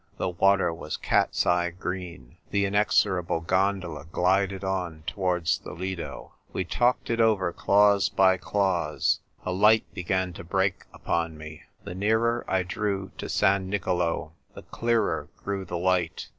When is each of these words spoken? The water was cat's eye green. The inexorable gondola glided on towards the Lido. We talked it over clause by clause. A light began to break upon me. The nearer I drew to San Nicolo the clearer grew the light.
The 0.17 0.29
water 0.29 0.73
was 0.73 0.97
cat's 0.97 1.45
eye 1.45 1.69
green. 1.69 2.37
The 2.49 2.65
inexorable 2.65 3.39
gondola 3.41 4.05
glided 4.11 4.63
on 4.63 5.03
towards 5.05 5.59
the 5.59 5.73
Lido. 5.73 6.31
We 6.51 6.63
talked 6.63 7.11
it 7.11 7.21
over 7.21 7.53
clause 7.53 8.09
by 8.09 8.37
clause. 8.37 9.19
A 9.45 9.51
light 9.51 9.85
began 9.93 10.33
to 10.33 10.43
break 10.43 10.85
upon 10.91 11.37
me. 11.37 11.65
The 11.83 11.93
nearer 11.93 12.43
I 12.47 12.63
drew 12.63 13.11
to 13.19 13.29
San 13.29 13.69
Nicolo 13.69 14.33
the 14.55 14.63
clearer 14.63 15.29
grew 15.37 15.65
the 15.65 15.77
light. 15.77 16.29